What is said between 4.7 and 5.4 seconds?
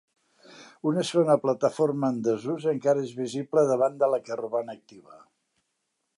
activa.